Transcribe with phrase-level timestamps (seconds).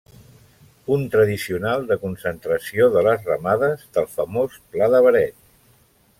[0.85, 5.41] Punt tradicional de concentració de les ramades del famós Pla de Beret.